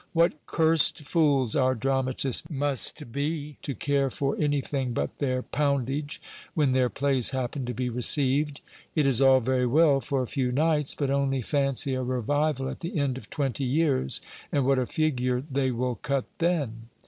[0.13, 4.51] What cursed fools our dramatists must be, to care for 408 GIL BLAS.
[4.75, 6.19] anything but their poundage
[6.55, 8.61] when their plays happen to be received!
[8.95, 10.95] It is all very well for a few nights!
[10.95, 15.43] But only fancy a revival at the end of twenty years, and what a figure
[15.51, 16.89] they will cut then